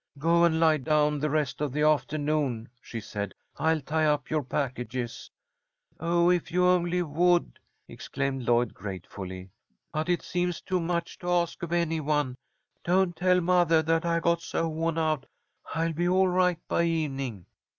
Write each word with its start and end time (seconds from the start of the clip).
"Go 0.17 0.43
and 0.45 0.59
lie 0.59 0.77
down 0.77 1.19
the 1.19 1.29
rest 1.29 1.61
of 1.61 1.71
the 1.71 1.83
afternoon," 1.83 2.69
she 2.81 2.99
said. 2.99 3.35
"I'll 3.57 3.81
tie 3.81 4.05
up 4.07 4.31
your 4.31 4.41
packages." 4.41 5.29
"Oh, 5.99 6.31
if 6.31 6.51
you 6.51 6.65
only 6.65 7.03
would!" 7.03 7.59
exclaimed 7.87 8.41
Lloyd, 8.41 8.73
gratefully. 8.73 9.51
"But 9.93 10.09
it 10.09 10.23
seems 10.23 10.59
too 10.59 10.79
much 10.79 11.19
to 11.19 11.29
ask 11.29 11.61
of 11.61 11.71
any 11.71 11.99
one. 11.99 12.33
Don't 12.83 13.15
tell 13.15 13.41
mothah 13.41 13.83
that 13.83 14.03
I 14.03 14.19
got 14.19 14.41
so 14.41 14.67
woh'n 14.67 14.97
out. 14.97 15.27
I'll 15.75 15.93
be 15.93 16.09
all 16.09 16.29
right 16.29 16.57
by 16.67 16.81
evening." 16.81 17.45